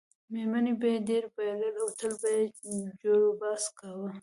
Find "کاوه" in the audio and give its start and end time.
3.79-4.11